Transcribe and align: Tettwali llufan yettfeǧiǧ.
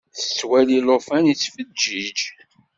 Tettwali 0.17 0.77
llufan 0.85 1.25
yettfeǧiǧ. 1.29 2.19